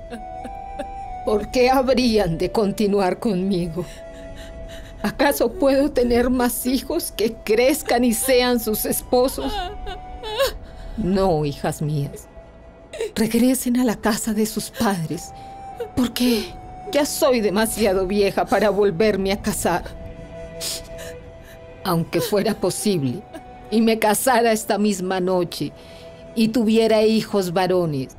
¿Por 1.27 1.51
qué 1.51 1.69
habrían 1.71 2.39
de 2.39 2.51
continuar 2.51 3.19
conmigo? 3.19 3.85
¿Acaso 5.07 5.53
puedo 5.53 5.93
tener 5.93 6.31
más 6.31 6.67
hijos 6.67 7.13
que 7.13 7.33
crezcan 7.33 8.03
y 8.03 8.13
sean 8.13 8.59
sus 8.59 8.85
esposos? 8.85 9.53
No, 10.97 11.45
hijas 11.45 11.81
mías. 11.81 12.27
Regresen 13.15 13.79
a 13.79 13.85
la 13.85 13.95
casa 13.95 14.35
de 14.35 14.47
sus 14.47 14.71
padres, 14.71 15.31
porque 15.95 16.47
ya 16.91 17.07
soy 17.07 17.41
demasiado 17.41 18.09
vieja 18.09 18.47
para 18.47 18.71
volverme 18.71 19.31
a 19.31 19.41
casar. 19.41 19.85
Aunque 21.85 22.21
fuera 22.21 22.55
posible, 22.55 23.23
y 23.71 23.83
me 23.83 24.01
casara 24.01 24.51
esta 24.51 24.77
misma 24.77 25.21
noche, 25.21 25.73
y 26.35 26.49
tuviera 26.49 27.05
hijos 27.05 27.53
varones, 27.53 28.17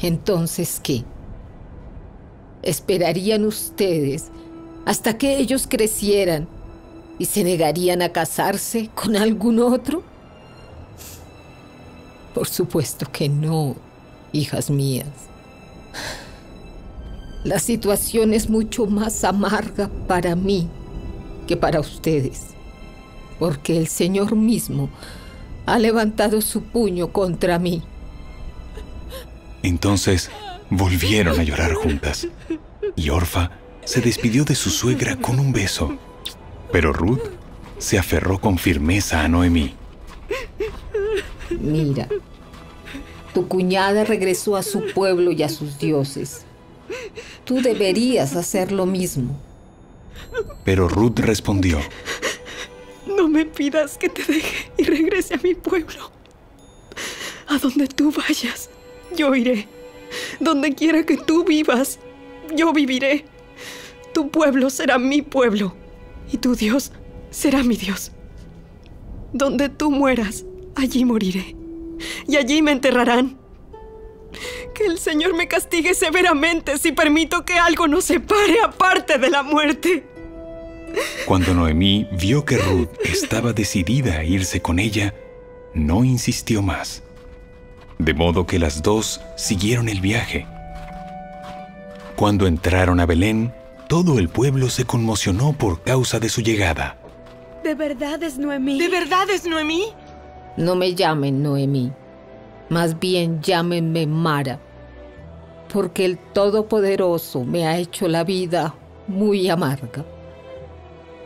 entonces 0.00 0.78
¿qué? 0.80 1.02
¿Esperarían 2.62 3.44
ustedes 3.44 4.30
hasta 4.84 5.16
que 5.16 5.38
ellos 5.38 5.66
crecieran 5.68 6.46
y 7.18 7.26
se 7.26 7.44
negarían 7.44 8.02
a 8.02 8.10
casarse 8.10 8.90
con 8.94 9.16
algún 9.16 9.60
otro? 9.60 10.02
Por 12.34 12.48
supuesto 12.48 13.06
que 13.10 13.28
no, 13.28 13.76
hijas 14.32 14.70
mías. 14.70 15.06
La 17.44 17.58
situación 17.58 18.34
es 18.34 18.48
mucho 18.48 18.86
más 18.86 19.22
amarga 19.22 19.90
para 20.08 20.34
mí 20.34 20.68
que 21.46 21.56
para 21.56 21.78
ustedes, 21.78 22.46
porque 23.38 23.76
el 23.78 23.86
Señor 23.86 24.34
mismo 24.34 24.88
ha 25.66 25.78
levantado 25.78 26.40
su 26.40 26.62
puño 26.62 27.12
contra 27.12 27.58
mí. 27.58 27.82
Entonces 29.62 30.30
volvieron 30.70 31.38
a 31.38 31.42
llorar 31.42 31.74
juntas 31.74 32.26
y 32.96 33.10
Orfa 33.10 33.50
se 33.84 34.00
despidió 34.00 34.44
de 34.44 34.54
su 34.54 34.70
suegra 34.70 35.16
con 35.16 35.38
un 35.38 35.52
beso. 35.52 35.96
Pero 36.72 36.92
Ruth 36.92 37.22
se 37.78 37.98
aferró 37.98 38.40
con 38.40 38.58
firmeza 38.58 39.22
a 39.22 39.28
Noemí. 39.28 39.74
Mira, 41.50 42.08
tu 43.32 43.46
cuñada 43.48 44.04
regresó 44.04 44.56
a 44.56 44.62
su 44.62 44.92
pueblo 44.92 45.30
y 45.32 45.42
a 45.42 45.48
sus 45.48 45.78
dioses. 45.78 46.44
Tú 47.44 47.60
deberías 47.60 48.36
hacer 48.36 48.72
lo 48.72 48.86
mismo. 48.86 49.38
Pero 50.64 50.88
Ruth 50.88 51.18
respondió, 51.18 51.78
No 53.06 53.28
me 53.28 53.44
pidas 53.44 53.98
que 53.98 54.08
te 54.08 54.24
deje 54.24 54.72
y 54.78 54.84
regrese 54.84 55.34
a 55.34 55.40
mi 55.42 55.54
pueblo. 55.54 56.10
A 57.46 57.58
donde 57.58 57.86
tú 57.86 58.10
vayas, 58.10 58.70
yo 59.16 59.34
iré. 59.34 59.68
Donde 60.40 60.74
quiera 60.74 61.04
que 61.04 61.16
tú 61.16 61.44
vivas, 61.44 61.98
yo 62.54 62.72
viviré. 62.72 63.26
Tu 64.14 64.30
pueblo 64.30 64.70
será 64.70 64.98
mi 64.98 65.22
pueblo 65.22 65.74
y 66.32 66.38
tu 66.38 66.54
Dios 66.54 66.92
será 67.30 67.62
mi 67.64 67.76
Dios. 67.76 68.12
Donde 69.32 69.68
tú 69.68 69.90
mueras, 69.90 70.46
allí 70.76 71.04
moriré 71.04 71.56
y 72.28 72.36
allí 72.36 72.62
me 72.62 72.72
enterrarán. 72.72 73.36
Que 74.74 74.86
el 74.86 74.98
Señor 74.98 75.34
me 75.34 75.48
castigue 75.48 75.94
severamente 75.94 76.78
si 76.78 76.92
permito 76.92 77.44
que 77.44 77.58
algo 77.58 77.88
nos 77.88 78.04
separe 78.04 78.60
aparte 78.64 79.18
de 79.18 79.30
la 79.30 79.42
muerte. 79.42 80.06
Cuando 81.26 81.52
Noemí 81.52 82.06
vio 82.12 82.44
que 82.44 82.56
Ruth 82.56 82.90
estaba 83.04 83.52
decidida 83.52 84.18
a 84.18 84.24
irse 84.24 84.62
con 84.62 84.78
ella, 84.78 85.12
no 85.74 86.04
insistió 86.04 86.62
más. 86.62 87.02
De 87.98 88.14
modo 88.14 88.46
que 88.46 88.60
las 88.60 88.82
dos 88.82 89.20
siguieron 89.36 89.88
el 89.88 90.00
viaje. 90.00 90.46
Cuando 92.16 92.46
entraron 92.46 93.00
a 93.00 93.06
Belén, 93.06 93.52
todo 93.88 94.18
el 94.18 94.28
pueblo 94.28 94.68
se 94.70 94.84
conmocionó 94.84 95.52
por 95.52 95.82
causa 95.82 96.18
de 96.18 96.28
su 96.28 96.40
llegada. 96.40 96.98
¿De 97.62 97.74
verdad 97.74 98.22
es 98.22 98.38
Noemí? 98.38 98.78
¿De 98.78 98.88
verdad 98.88 99.28
es 99.30 99.46
Noemí? 99.46 99.84
No 100.56 100.74
me 100.74 100.94
llamen 100.94 101.42
Noemí, 101.42 101.92
más 102.68 102.98
bien 102.98 103.42
llámenme 103.42 104.06
Mara, 104.06 104.60
porque 105.72 106.04
el 106.04 106.18
Todopoderoso 106.18 107.44
me 107.44 107.66
ha 107.66 107.78
hecho 107.78 108.06
la 108.08 108.24
vida 108.24 108.74
muy 109.08 109.48
amarga. 109.48 110.04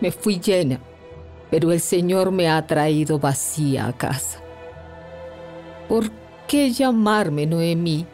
Me 0.00 0.11
fui 0.12 0.41
llena, 0.41 0.81
pero 1.50 1.73
el 1.73 1.81
Señor 1.81 2.31
me 2.31 2.49
ha 2.49 2.67
traído 2.67 3.19
vacía 3.19 3.87
a 3.87 3.93
casa. 3.93 4.41
¿Por 5.88 6.11
qué 6.47 6.71
llamarme 6.71 7.47
Noemí 7.47 8.07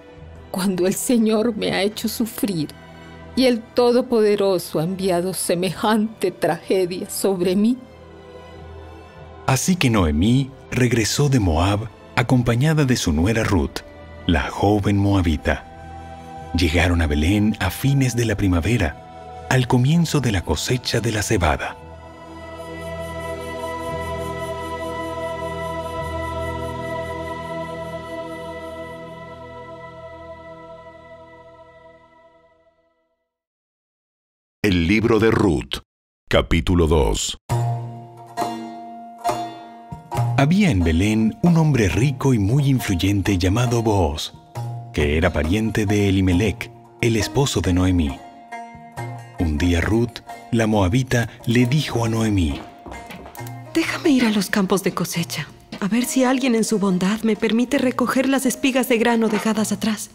cuando 0.50 0.86
el 0.86 0.94
Señor 0.94 1.56
me 1.56 1.72
ha 1.72 1.82
hecho 1.82 2.08
sufrir 2.08 2.68
y 3.36 3.46
el 3.46 3.60
Todopoderoso 3.60 4.78
ha 4.78 4.84
enviado 4.84 5.34
semejante 5.34 6.30
tragedia 6.30 7.08
sobre 7.10 7.56
mí? 7.56 7.76
Así 9.46 9.76
que 9.76 9.90
Noemí 9.90 10.50
regresó 10.70 11.28
de 11.28 11.40
Moab 11.40 11.88
acompañada 12.16 12.84
de 12.84 12.96
su 12.96 13.12
nuera 13.12 13.44
Ruth, 13.44 13.80
la 14.26 14.48
joven 14.48 14.96
moabita. 14.96 16.50
Llegaron 16.56 17.02
a 17.02 17.06
Belén 17.06 17.56
a 17.60 17.70
fines 17.70 18.16
de 18.16 18.24
la 18.24 18.36
primavera, 18.36 19.46
al 19.50 19.66
comienzo 19.66 20.20
de 20.20 20.32
la 20.32 20.42
cosecha 20.42 21.00
de 21.00 21.12
la 21.12 21.22
cebada. 21.22 21.76
Libro 34.94 35.18
de 35.18 35.32
Ruth, 35.32 35.80
capítulo 36.28 36.86
2. 36.86 37.38
Había 40.38 40.70
en 40.70 40.84
Belén 40.84 41.36
un 41.42 41.56
hombre 41.56 41.88
rico 41.88 42.32
y 42.32 42.38
muy 42.38 42.68
influyente 42.68 43.36
llamado 43.36 43.82
Booz, 43.82 44.34
que 44.92 45.16
era 45.16 45.32
pariente 45.32 45.84
de 45.84 46.08
Elimelech, 46.08 46.70
el 47.00 47.16
esposo 47.16 47.60
de 47.60 47.72
Noemí. 47.72 48.16
Un 49.40 49.58
día 49.58 49.80
Ruth, 49.80 50.20
la 50.52 50.68
moabita, 50.68 51.28
le 51.44 51.66
dijo 51.66 52.04
a 52.04 52.08
Noemí, 52.08 52.60
Déjame 53.74 54.10
ir 54.10 54.24
a 54.26 54.30
los 54.30 54.48
campos 54.48 54.84
de 54.84 54.94
cosecha, 54.94 55.48
a 55.80 55.88
ver 55.88 56.04
si 56.04 56.22
alguien 56.22 56.54
en 56.54 56.62
su 56.62 56.78
bondad 56.78 57.20
me 57.24 57.34
permite 57.34 57.78
recoger 57.78 58.28
las 58.28 58.46
espigas 58.46 58.88
de 58.88 58.98
grano 58.98 59.26
dejadas 59.26 59.72
atrás. 59.72 60.10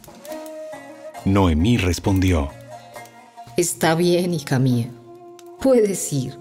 Noemí 1.25 1.75
respondió, 1.75 2.53
Está 3.59 3.93
bien, 3.93 4.33
hija 4.33 4.57
mía. 4.57 4.89
Puedes 5.59 6.13
ir. 6.13 6.39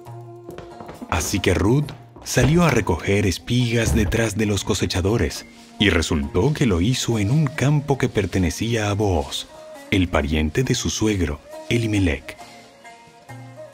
Así 1.10 1.40
que 1.40 1.52
Ruth 1.52 1.90
salió 2.22 2.62
a 2.62 2.70
recoger 2.70 3.26
espigas 3.26 3.92
detrás 3.92 4.36
de 4.36 4.46
los 4.46 4.62
cosechadores, 4.62 5.44
y 5.80 5.90
resultó 5.90 6.54
que 6.54 6.64
lo 6.64 6.80
hizo 6.80 7.18
en 7.18 7.32
un 7.32 7.46
campo 7.48 7.98
que 7.98 8.08
pertenecía 8.08 8.88
a 8.88 8.92
Booz, 8.92 9.48
el 9.90 10.06
pariente 10.06 10.62
de 10.62 10.76
su 10.76 10.90
suegro, 10.90 11.40
Elimelech. 11.68 12.36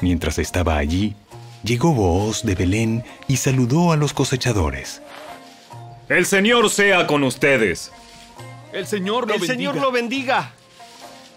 Mientras 0.01 0.39
estaba 0.39 0.79
allí, 0.79 1.15
llegó 1.63 1.93
Booz 1.93 2.45
de 2.45 2.55
Belén 2.55 3.05
y 3.29 3.37
saludó 3.37 3.93
a 3.93 3.99
los 3.99 4.15
cosechadores. 4.15 5.03
El 6.09 6.25
Señor 6.25 6.71
sea 6.71 7.07
con 7.07 7.23
ustedes. 7.23 7.93
El 8.73 8.87
Señor 8.87 9.29
lo 9.29 9.35
El 9.35 9.41
bendiga. 9.41 9.55
Señor 9.55 9.77
lo 9.77 9.93
bendiga. 9.93 10.55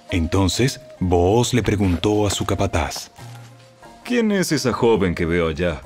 Entonces 0.10 0.80
Booz 1.00 1.54
le 1.54 1.64
preguntó 1.64 2.26
a 2.26 2.30
su 2.30 2.46
capataz, 2.46 3.12
¿Quién 4.04 4.32
es 4.32 4.52
esa 4.52 4.74
joven 4.74 5.14
que 5.14 5.26
veo 5.26 5.50
allá? 5.50 5.82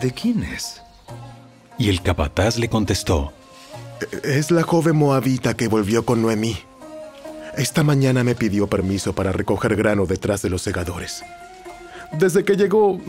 ¿De 0.00 0.10
quién 0.12 0.42
es? 0.42 0.82
y 1.78 1.90
el 1.90 2.00
capataz 2.02 2.56
le 2.56 2.68
contestó, 2.70 3.32
Es 4.22 4.50
la 4.50 4.62
joven 4.62 4.96
moabita 4.96 5.54
que 5.54 5.68
volvió 5.68 6.04
con 6.04 6.22
Noemí. 6.22 6.56
Esta 7.56 7.82
mañana 7.82 8.24
me 8.24 8.34
pidió 8.34 8.66
permiso 8.66 9.14
para 9.14 9.32
recoger 9.32 9.76
grano 9.76 10.06
detrás 10.06 10.42
de 10.42 10.50
los 10.50 10.62
segadores. 10.62 11.22
Desde 12.12 12.44
que 12.44 12.56
llegó, 12.56 13.00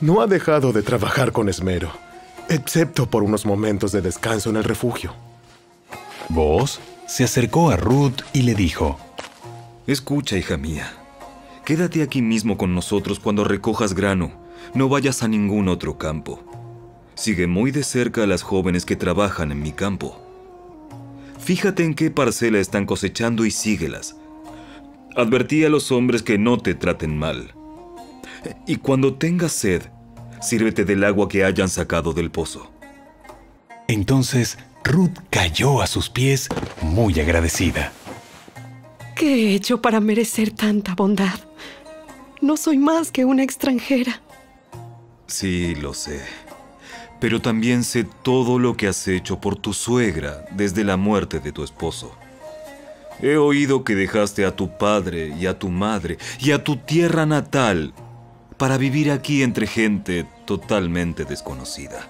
no 0.00 0.20
ha 0.20 0.26
dejado 0.26 0.72
de 0.72 0.82
trabajar 0.82 1.32
con 1.32 1.48
esmero, 1.48 1.90
excepto 2.48 3.08
por 3.08 3.22
unos 3.22 3.46
momentos 3.46 3.92
de 3.92 4.02
descanso 4.02 4.50
en 4.50 4.56
el 4.56 4.64
refugio. 4.64 5.14
Boaz 6.28 6.80
se 7.06 7.24
acercó 7.24 7.70
a 7.70 7.76
Ruth 7.76 8.22
y 8.32 8.42
le 8.42 8.54
dijo, 8.54 8.98
Escucha, 9.86 10.36
hija 10.36 10.56
mía. 10.56 10.92
Quédate 11.64 12.02
aquí 12.02 12.20
mismo 12.20 12.58
con 12.58 12.74
nosotros 12.74 13.20
cuando 13.20 13.44
recojas 13.44 13.94
grano. 13.94 14.32
No 14.74 14.88
vayas 14.88 15.22
a 15.22 15.28
ningún 15.28 15.68
otro 15.68 15.96
campo. 15.96 16.42
Sigue 17.14 17.46
muy 17.46 17.70
de 17.70 17.84
cerca 17.84 18.24
a 18.24 18.26
las 18.26 18.42
jóvenes 18.42 18.84
que 18.84 18.96
trabajan 18.96 19.52
en 19.52 19.62
mi 19.62 19.70
campo. 19.70 20.20
Fíjate 21.38 21.84
en 21.84 21.94
qué 21.94 22.10
parcela 22.10 22.58
están 22.58 22.84
cosechando 22.84 23.44
y 23.44 23.52
síguelas. 23.52 24.16
Advertí 25.14 25.64
a 25.64 25.68
los 25.68 25.92
hombres 25.92 26.22
que 26.22 26.36
no 26.36 26.58
te 26.58 26.74
traten 26.74 27.16
mal. 27.16 27.54
Y 28.66 28.76
cuando 28.76 29.14
tengas 29.14 29.52
sed, 29.52 29.82
sírvete 30.40 30.84
del 30.84 31.04
agua 31.04 31.28
que 31.28 31.44
hayan 31.44 31.68
sacado 31.68 32.12
del 32.12 32.32
pozo. 32.32 32.72
Entonces 33.86 34.58
Ruth 34.82 35.16
cayó 35.30 35.80
a 35.80 35.86
sus 35.86 36.10
pies 36.10 36.48
muy 36.82 37.20
agradecida. 37.20 37.92
¿Qué 39.16 39.34
he 39.34 39.54
hecho 39.54 39.80
para 39.80 39.98
merecer 39.98 40.50
tanta 40.50 40.94
bondad? 40.94 41.40
No 42.42 42.58
soy 42.58 42.76
más 42.76 43.10
que 43.10 43.24
una 43.24 43.42
extranjera. 43.42 44.20
Sí, 45.26 45.74
lo 45.74 45.94
sé. 45.94 46.20
Pero 47.18 47.40
también 47.40 47.82
sé 47.82 48.04
todo 48.04 48.58
lo 48.58 48.76
que 48.76 48.88
has 48.88 49.08
hecho 49.08 49.40
por 49.40 49.56
tu 49.56 49.72
suegra 49.72 50.44
desde 50.50 50.84
la 50.84 50.98
muerte 50.98 51.40
de 51.40 51.50
tu 51.50 51.64
esposo. 51.64 52.14
He 53.22 53.38
oído 53.38 53.84
que 53.84 53.94
dejaste 53.94 54.44
a 54.44 54.54
tu 54.54 54.76
padre 54.76 55.34
y 55.40 55.46
a 55.46 55.58
tu 55.58 55.70
madre 55.70 56.18
y 56.38 56.50
a 56.50 56.62
tu 56.62 56.76
tierra 56.76 57.24
natal 57.24 57.94
para 58.58 58.76
vivir 58.76 59.10
aquí 59.10 59.42
entre 59.42 59.66
gente 59.66 60.26
totalmente 60.44 61.24
desconocida. 61.24 62.06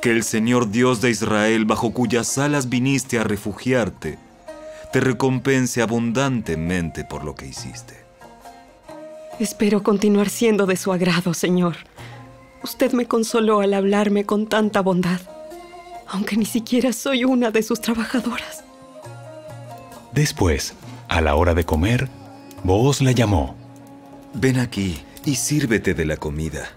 Que 0.00 0.12
el 0.12 0.24
Señor 0.24 0.70
Dios 0.70 1.02
de 1.02 1.10
Israel, 1.10 1.66
bajo 1.66 1.92
cuyas 1.92 2.38
alas 2.38 2.70
viniste 2.70 3.18
a 3.18 3.24
refugiarte, 3.24 4.18
te 4.92 5.00
recompense 5.00 5.80
abundantemente 5.80 7.04
por 7.04 7.24
lo 7.24 7.34
que 7.34 7.46
hiciste. 7.46 7.96
Espero 9.40 9.82
continuar 9.82 10.28
siendo 10.28 10.66
de 10.66 10.76
su 10.76 10.92
agrado, 10.92 11.32
Señor. 11.34 11.76
Usted 12.62 12.92
me 12.92 13.06
consoló 13.06 13.60
al 13.60 13.74
hablarme 13.74 14.24
con 14.24 14.46
tanta 14.46 14.82
bondad, 14.82 15.20
aunque 16.06 16.36
ni 16.36 16.44
siquiera 16.44 16.92
soy 16.92 17.24
una 17.24 17.50
de 17.50 17.62
sus 17.62 17.80
trabajadoras. 17.80 18.62
Después, 20.12 20.74
a 21.08 21.20
la 21.22 21.34
hora 21.34 21.54
de 21.54 21.64
comer, 21.64 22.08
Boaz 22.62 23.00
la 23.00 23.12
llamó. 23.12 23.56
Ven 24.34 24.58
aquí 24.58 25.00
y 25.24 25.34
sírvete 25.36 25.94
de 25.94 26.04
la 26.04 26.16
comida. 26.18 26.70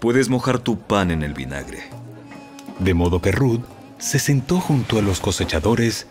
Puedes 0.00 0.30
mojar 0.30 0.58
tu 0.58 0.78
pan 0.78 1.10
en 1.10 1.22
el 1.22 1.34
vinagre. 1.34 1.84
De 2.78 2.94
modo 2.94 3.20
que 3.20 3.30
Ruth 3.30 3.60
se 3.98 4.18
sentó 4.18 4.58
junto 4.58 4.98
a 4.98 5.02
los 5.02 5.20
cosechadores 5.20 6.06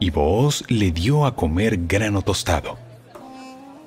y 0.00 0.10
Boaz 0.10 0.64
le 0.68 0.90
dio 0.90 1.26
a 1.26 1.36
comer 1.36 1.86
grano 1.86 2.22
tostado. 2.22 2.78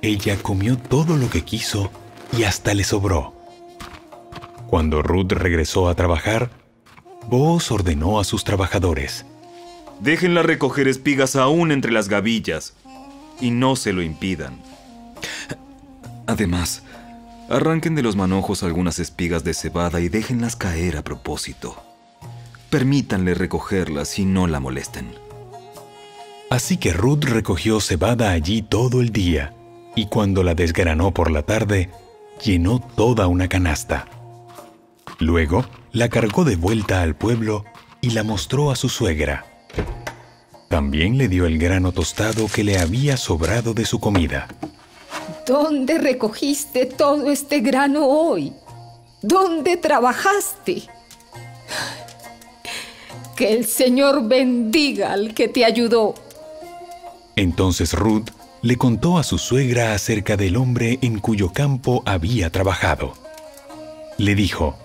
Ella 0.02 0.38
comió 0.38 0.78
todo 0.78 1.18
lo 1.18 1.30
que 1.30 1.44
quiso 1.44 1.92
y 2.38 2.44
hasta 2.44 2.74
le 2.74 2.84
sobró. 2.84 3.34
Cuando 4.68 5.02
Ruth 5.02 5.32
regresó 5.32 5.90
a 5.90 5.96
trabajar, 5.96 6.52
Boaz 7.30 7.72
ordenó 7.72 8.20
a 8.20 8.24
sus 8.24 8.44
trabajadores. 8.44 9.26
Déjenla 10.02 10.44
recoger 10.44 10.88
espigas 10.88 11.36
aún 11.36 11.72
entre 11.72 11.92
las 11.92 12.10
gavillas 12.10 12.74
y 13.42 13.52
no 13.52 13.76
se 13.76 13.92
lo 13.94 14.02
impidan. 14.02 14.62
Además, 16.28 16.84
arranquen 17.50 17.96
de 17.96 18.04
los 18.04 18.16
manojos 18.16 18.64
algunas 18.64 19.00
espigas 19.00 19.44
de 19.44 19.54
cebada 19.54 20.00
y 20.00 20.10
déjenlas 20.10 20.56
caer 20.56 20.98
a 20.98 21.04
propósito. 21.04 21.76
Permítanle 22.70 23.34
recogerlas 23.34 24.20
y 24.20 24.26
no 24.26 24.48
la 24.48 24.60
molesten. 24.60 25.23
Así 26.54 26.78
que 26.78 26.94
Ruth 26.94 27.24
recogió 27.24 27.80
cebada 27.80 28.30
allí 28.30 28.62
todo 28.62 29.02
el 29.02 29.12
día, 29.12 29.56
y 29.96 30.06
cuando 30.06 30.44
la 30.44 30.54
desgranó 30.54 31.12
por 31.12 31.32
la 31.32 31.42
tarde, 31.42 31.90
llenó 32.44 32.80
toda 32.96 33.26
una 33.26 33.48
canasta. 33.48 34.06
Luego 35.18 35.66
la 35.94 36.10
cargó 36.10 36.44
de 36.44 36.56
vuelta 36.56 37.02
al 37.02 37.16
pueblo 37.16 37.66
y 38.02 38.12
la 38.12 38.22
mostró 38.22 38.70
a 38.70 38.76
su 38.76 38.88
suegra. 38.88 39.48
También 40.70 41.18
le 41.18 41.28
dio 41.28 41.48
el 41.48 41.58
grano 41.58 41.92
tostado 41.92 42.46
que 42.48 42.64
le 42.64 42.78
había 42.78 43.18
sobrado 43.18 43.74
de 43.74 43.86
su 43.86 44.00
comida. 44.00 44.48
¿Dónde 45.48 45.98
recogiste 45.98 46.86
todo 46.86 47.32
este 47.32 47.62
grano 47.62 48.06
hoy? 48.06 48.54
¿Dónde 49.24 49.76
trabajaste? 49.78 50.84
Que 53.36 53.54
el 53.54 53.66
Señor 53.66 54.28
bendiga 54.28 55.14
al 55.14 55.34
que 55.34 55.48
te 55.48 55.66
ayudó. 55.66 56.14
Entonces 57.36 57.94
Ruth 57.94 58.30
le 58.62 58.78
contó 58.78 59.18
a 59.18 59.24
su 59.24 59.38
suegra 59.38 59.94
acerca 59.94 60.38
del 60.38 60.56
hombre 60.56 61.00
en 61.02 61.20
cuyo 61.20 61.52
campo 61.52 62.04
había 62.06 62.50
trabajado. 62.50 63.14
Le 64.18 64.36
dijo, 64.36 64.78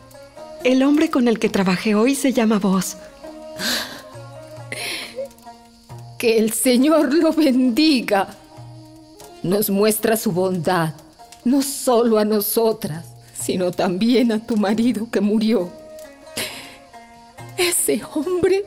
El 0.65 0.83
hombre 0.83 1.11
con 1.11 1.29
el 1.29 1.39
que 1.39 1.49
trabajé 1.49 1.95
hoy 1.95 2.15
se 2.15 2.33
llama 2.33 2.59
Vos. 2.59 2.97
Que 6.19 6.39
el 6.39 6.53
Señor 6.53 7.15
lo 7.15 7.33
bendiga. 7.33 8.29
Nos 9.45 9.71
muestra 9.71 10.17
su 10.17 10.33
bondad, 10.33 10.95
no 11.45 11.63
solo 11.63 12.19
a 12.19 12.25
nosotras, 12.25 13.07
sino 13.39 13.71
también 13.71 14.33
a 14.33 14.45
tu 14.45 14.57
marido 14.57 15.09
que 15.11 15.21
murió. 15.21 15.71
Ese 17.57 18.01
hombre 18.13 18.65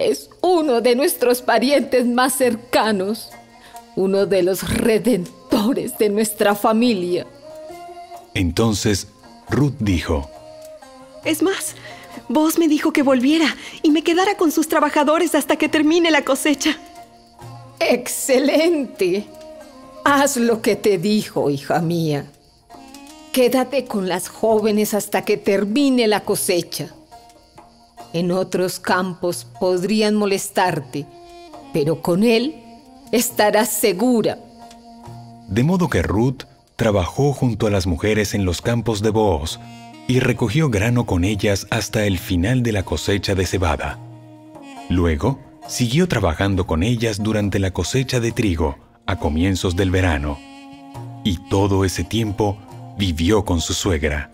es 0.00 0.30
uno 0.40 0.80
de 0.80 0.96
nuestros 0.96 1.42
parientes 1.42 2.06
más 2.06 2.34
cercanos, 2.34 3.30
uno 3.96 4.26
de 4.26 4.42
los 4.42 4.68
redentores 4.68 5.98
de 5.98 6.08
nuestra 6.08 6.54
familia. 6.54 7.26
Entonces 8.34 9.08
Ruth 9.50 9.74
dijo, 9.78 10.30
Es 11.24 11.42
más, 11.42 11.74
vos 12.28 12.58
me 12.58 12.68
dijo 12.68 12.92
que 12.92 13.02
volviera 13.02 13.54
y 13.82 13.90
me 13.90 14.02
quedara 14.02 14.36
con 14.36 14.50
sus 14.52 14.68
trabajadores 14.68 15.34
hasta 15.34 15.56
que 15.56 15.68
termine 15.68 16.10
la 16.10 16.24
cosecha. 16.24 16.78
Excelente. 17.78 19.26
Haz 20.04 20.36
lo 20.36 20.62
que 20.62 20.76
te 20.76 20.96
dijo, 20.98 21.50
hija 21.50 21.80
mía. 21.80 22.26
Quédate 23.32 23.84
con 23.84 24.08
las 24.08 24.28
jóvenes 24.28 24.94
hasta 24.94 25.24
que 25.24 25.36
termine 25.36 26.08
la 26.08 26.24
cosecha. 26.24 26.94
En 28.12 28.32
otros 28.32 28.80
campos 28.80 29.46
podrían 29.58 30.16
molestarte, 30.16 31.06
pero 31.72 32.02
con 32.02 32.24
él 32.24 32.56
estarás 33.12 33.68
segura. 33.68 34.38
De 35.48 35.62
modo 35.62 35.88
que 35.88 36.02
Ruth 36.02 36.44
trabajó 36.76 37.32
junto 37.32 37.66
a 37.66 37.70
las 37.70 37.86
mujeres 37.86 38.34
en 38.34 38.44
los 38.44 38.62
campos 38.62 39.02
de 39.02 39.10
Booz 39.10 39.60
y 40.08 40.18
recogió 40.18 40.70
grano 40.70 41.06
con 41.06 41.24
ellas 41.24 41.66
hasta 41.70 42.04
el 42.04 42.18
final 42.18 42.62
de 42.62 42.72
la 42.72 42.82
cosecha 42.82 43.34
de 43.34 43.46
cebada. 43.46 43.98
Luego, 44.88 45.38
siguió 45.68 46.08
trabajando 46.08 46.66
con 46.66 46.82
ellas 46.82 47.22
durante 47.22 47.60
la 47.60 47.70
cosecha 47.70 48.18
de 48.18 48.32
trigo 48.32 48.76
a 49.06 49.16
comienzos 49.16 49.76
del 49.76 49.90
verano. 49.92 50.36
Y 51.22 51.38
todo 51.48 51.84
ese 51.84 52.02
tiempo 52.02 52.56
vivió 52.98 53.44
con 53.44 53.60
su 53.60 53.72
suegra. 53.72 54.32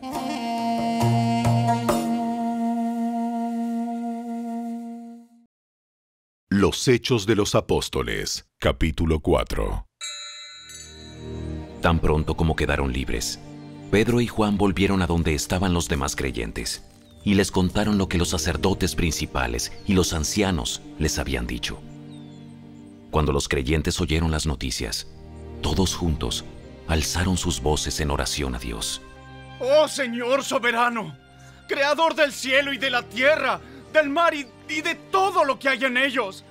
Los 6.59 6.88
Hechos 6.88 7.27
de 7.27 7.37
los 7.37 7.55
Apóstoles, 7.55 8.47
capítulo 8.59 9.21
4. 9.21 9.87
Tan 11.83 11.99
pronto 11.99 12.35
como 12.35 12.57
quedaron 12.57 12.95
libres, 12.95 13.38
Pedro 13.90 14.23
y 14.23 14.27
Juan 14.27 14.57
volvieron 14.57 15.03
a 15.03 15.07
donde 15.07 15.35
estaban 15.35 15.75
los 15.75 15.87
demás 15.87 16.16
creyentes 16.16 16.83
y 17.25 17.35
les 17.35 17.51
contaron 17.51 17.99
lo 17.99 18.09
que 18.09 18.16
los 18.16 18.31
sacerdotes 18.31 18.95
principales 18.95 19.71
y 19.87 19.92
los 19.92 20.14
ancianos 20.14 20.81
les 20.99 21.19
habían 21.19 21.47
dicho. 21.47 21.79
Cuando 23.11 23.33
los 23.33 23.49
creyentes 23.49 24.01
oyeron 24.01 24.31
las 24.31 24.47
noticias, 24.47 25.09
todos 25.61 25.95
juntos 25.95 26.47
alzaron 26.88 27.37
sus 27.37 27.61
voces 27.61 28.01
en 28.01 28.11
oración 28.11 28.55
a 28.55 28.59
Dios. 28.59 29.03
Oh 29.61 29.88
Señor 29.88 30.42
soberano, 30.42 31.19
creador 31.69 32.14
del 32.14 32.33
cielo 32.33 32.73
y 32.73 32.79
de 32.79 32.88
la 32.88 33.03
tierra, 33.03 33.61
del 33.92 34.09
mar 34.09 34.33
y, 34.35 34.47
y 34.68 34.81
de 34.81 34.94
todo 34.94 35.44
lo 35.44 35.59
que 35.59 35.68
hay 35.68 35.85
en 35.85 35.96
ellos. 35.96 36.44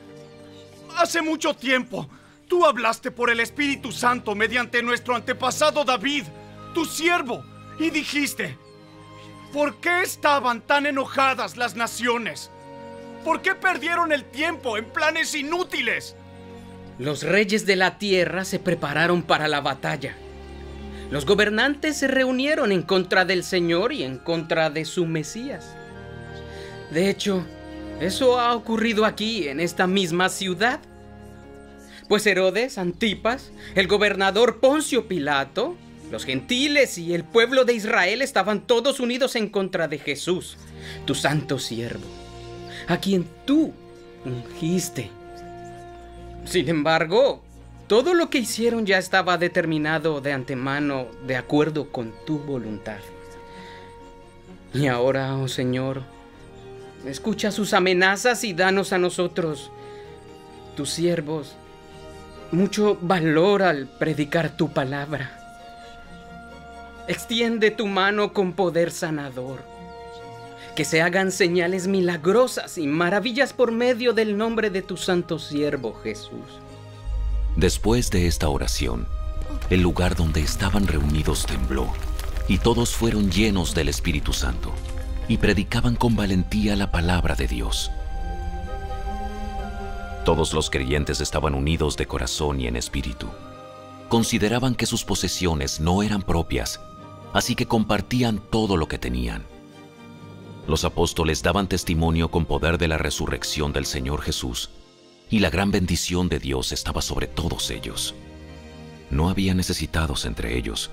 Hace 0.97 1.21
mucho 1.21 1.53
tiempo, 1.53 2.09
tú 2.47 2.65
hablaste 2.65 3.11
por 3.11 3.29
el 3.29 3.39
Espíritu 3.39 3.91
Santo 3.91 4.35
mediante 4.35 4.81
nuestro 4.81 5.15
antepasado 5.15 5.83
David, 5.83 6.23
tu 6.73 6.85
siervo, 6.85 7.43
y 7.79 7.89
dijiste, 7.89 8.57
¿Por 9.55 9.77
qué 9.77 10.01
estaban 10.01 10.59
tan 10.59 10.85
enojadas 10.85 11.55
las 11.55 11.77
naciones? 11.77 12.51
¿Por 13.23 13.41
qué 13.41 13.55
perdieron 13.55 14.11
el 14.11 14.25
tiempo 14.25 14.77
en 14.77 14.83
planes 14.83 15.33
inútiles? 15.33 16.17
Los 16.99 17.23
reyes 17.23 17.65
de 17.65 17.77
la 17.77 17.97
tierra 17.97 18.43
se 18.43 18.59
prepararon 18.59 19.23
para 19.23 19.47
la 19.47 19.61
batalla. 19.61 20.17
Los 21.09 21.25
gobernantes 21.25 21.95
se 21.95 22.09
reunieron 22.09 22.73
en 22.73 22.81
contra 22.81 23.23
del 23.23 23.45
Señor 23.45 23.93
y 23.93 24.03
en 24.03 24.17
contra 24.17 24.69
de 24.69 24.83
su 24.83 25.05
Mesías. 25.05 25.73
De 26.91 27.09
hecho, 27.09 27.45
eso 27.99 28.39
ha 28.39 28.55
ocurrido 28.55 29.05
aquí, 29.05 29.47
en 29.47 29.59
esta 29.59 29.87
misma 29.87 30.29
ciudad. 30.29 30.79
Pues 32.07 32.25
Herodes, 32.27 32.77
Antipas, 32.77 33.51
el 33.73 33.87
gobernador 33.87 34.59
Poncio 34.59 35.07
Pilato, 35.07 35.75
los 36.11 36.25
gentiles 36.25 36.97
y 36.97 37.13
el 37.13 37.23
pueblo 37.23 37.65
de 37.65 37.73
Israel 37.73 38.21
estaban 38.21 38.67
todos 38.67 38.99
unidos 38.99 39.35
en 39.35 39.49
contra 39.49 39.87
de 39.87 39.97
Jesús, 39.97 40.57
tu 41.05 41.15
santo 41.15 41.57
siervo, 41.57 42.05
a 42.87 42.97
quien 42.97 43.25
tú 43.45 43.73
ungiste. 44.23 45.09
Sin 46.45 46.69
embargo, 46.69 47.43
todo 47.87 48.13
lo 48.13 48.29
que 48.29 48.39
hicieron 48.39 48.85
ya 48.85 48.97
estaba 48.97 49.37
determinado 49.37 50.21
de 50.21 50.33
antemano 50.33 51.07
de 51.25 51.37
acuerdo 51.37 51.91
con 51.91 52.13
tu 52.25 52.37
voluntad. 52.39 52.99
Y 54.73 54.87
ahora, 54.87 55.37
oh 55.37 55.47
Señor, 55.47 56.03
escucha 57.07 57.51
sus 57.51 57.73
amenazas 57.73 58.43
y 58.43 58.53
danos 58.53 58.93
a 58.93 58.97
nosotros, 58.97 59.71
tus 60.75 60.89
siervos, 60.89 61.55
mucho 62.51 62.97
valor 63.01 63.63
al 63.63 63.87
predicar 63.87 64.55
tu 64.55 64.69
palabra. 64.69 65.41
Extiende 67.07 67.71
tu 67.71 67.87
mano 67.87 68.33
con 68.33 68.53
poder 68.53 68.91
sanador. 68.91 69.63
Que 70.75 70.85
se 70.85 71.01
hagan 71.01 71.31
señales 71.31 71.87
milagrosas 71.87 72.77
y 72.77 72.87
maravillas 72.87 73.53
por 73.53 73.71
medio 73.71 74.13
del 74.13 74.37
nombre 74.37 74.69
de 74.69 74.81
tu 74.81 74.97
santo 74.97 75.39
siervo 75.39 75.93
Jesús. 75.93 76.59
Después 77.55 78.11
de 78.11 78.27
esta 78.27 78.49
oración, 78.49 79.07
el 79.69 79.81
lugar 79.81 80.15
donde 80.15 80.41
estaban 80.41 80.87
reunidos 80.87 81.45
tembló, 81.45 81.93
y 82.47 82.57
todos 82.57 82.93
fueron 82.93 83.31
llenos 83.31 83.73
del 83.73 83.87
Espíritu 83.89 84.33
Santo, 84.33 84.73
y 85.27 85.37
predicaban 85.37 85.95
con 85.95 86.15
valentía 86.15 86.75
la 86.75 86.91
palabra 86.91 87.35
de 87.35 87.47
Dios. 87.47 87.91
Todos 90.23 90.53
los 90.53 90.69
creyentes 90.69 91.21
estaban 91.21 91.53
unidos 91.53 91.97
de 91.97 92.07
corazón 92.07 92.59
y 92.59 92.67
en 92.67 92.75
espíritu. 92.75 93.27
Consideraban 94.09 94.75
que 94.75 94.85
sus 94.85 95.03
posesiones 95.03 95.79
no 95.79 96.03
eran 96.03 96.21
propias, 96.21 96.79
así 97.33 97.55
que 97.55 97.67
compartían 97.67 98.39
todo 98.49 98.77
lo 98.77 98.87
que 98.87 98.97
tenían. 98.97 99.43
Los 100.67 100.83
apóstoles 100.83 101.43
daban 101.43 101.67
testimonio 101.67 102.29
con 102.29 102.45
poder 102.45 102.77
de 102.77 102.87
la 102.87 102.97
resurrección 102.97 103.71
del 103.71 103.85
Señor 103.85 104.21
Jesús, 104.21 104.71
y 105.29 105.39
la 105.39 105.49
gran 105.49 105.71
bendición 105.71 106.27
de 106.29 106.39
Dios 106.39 106.71
estaba 106.71 107.01
sobre 107.01 107.27
todos 107.27 107.69
ellos. 107.69 108.15
No 109.11 109.29
había 109.29 109.53
necesitados 109.53 110.25
entre 110.25 110.57
ellos, 110.57 110.89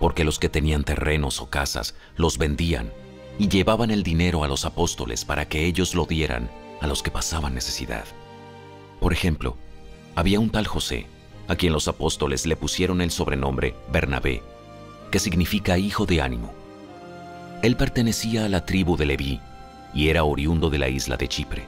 porque 0.00 0.24
los 0.24 0.38
que 0.38 0.48
tenían 0.48 0.82
terrenos 0.82 1.40
o 1.40 1.48
casas 1.48 1.94
los 2.16 2.38
vendían 2.38 2.92
y 3.38 3.48
llevaban 3.48 3.90
el 3.90 4.02
dinero 4.02 4.44
a 4.44 4.48
los 4.48 4.64
apóstoles 4.64 5.24
para 5.24 5.48
que 5.48 5.66
ellos 5.66 5.94
lo 5.94 6.06
dieran 6.06 6.50
a 6.80 6.86
los 6.86 7.02
que 7.02 7.10
pasaban 7.10 7.54
necesidad. 7.54 8.04
Por 9.00 9.12
ejemplo, 9.12 9.56
había 10.14 10.40
un 10.40 10.50
tal 10.50 10.66
José, 10.66 11.06
a 11.48 11.56
quien 11.56 11.72
los 11.72 11.88
apóstoles 11.88 12.46
le 12.46 12.56
pusieron 12.56 13.00
el 13.00 13.10
sobrenombre 13.10 13.74
Bernabé, 13.92 14.42
que 15.10 15.18
significa 15.18 15.78
hijo 15.78 16.06
de 16.06 16.22
ánimo. 16.22 16.52
Él 17.62 17.76
pertenecía 17.76 18.44
a 18.44 18.48
la 18.48 18.64
tribu 18.64 18.96
de 18.96 19.06
Leví 19.06 19.40
y 19.94 20.08
era 20.08 20.24
oriundo 20.24 20.70
de 20.70 20.78
la 20.78 20.88
isla 20.88 21.16
de 21.16 21.28
Chipre. 21.28 21.64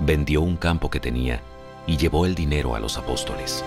Vendió 0.00 0.42
un 0.42 0.56
campo 0.56 0.90
que 0.90 1.00
tenía 1.00 1.40
y 1.86 1.96
llevó 1.96 2.26
el 2.26 2.34
dinero 2.34 2.74
a 2.74 2.80
los 2.80 2.96
apóstoles. 2.96 3.64